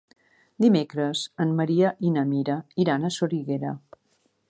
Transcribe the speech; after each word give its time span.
Dimecres 0.63 1.21
en 1.45 1.53
Maria 1.61 1.93
i 2.09 2.15
na 2.17 2.25
Mira 2.33 2.59
iran 2.87 3.07
a 3.11 3.15
Soriguera. 3.21 3.77